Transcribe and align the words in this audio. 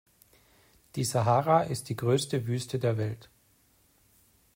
Die 0.95 1.03
Sahara 1.03 1.61
ist 1.61 1.87
die 1.89 1.95
größte 1.95 2.47
Wüste 2.47 2.79
der 2.79 2.97
Welt. 2.97 3.29